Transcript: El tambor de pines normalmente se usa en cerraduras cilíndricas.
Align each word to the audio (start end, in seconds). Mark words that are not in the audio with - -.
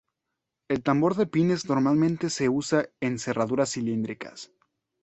El 0.75 0.81
tambor 0.81 1.15
de 1.15 1.27
pines 1.27 1.67
normalmente 1.69 2.31
se 2.31 2.49
usa 2.49 2.89
en 3.01 3.19
cerraduras 3.19 3.73
cilíndricas. 3.73 4.51